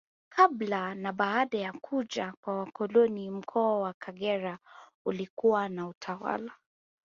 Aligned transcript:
Kabla 0.29 0.95
na 0.95 1.13
baada 1.13 1.57
ya 1.57 1.73
kuja 1.73 2.33
kwa 2.41 2.59
wakoloni 2.59 3.31
Mkoa 3.31 3.79
wa 3.79 3.93
Kagera 3.93 4.59
ulikuwa 5.05 5.69
na 5.69 5.87
utawala 5.87 6.51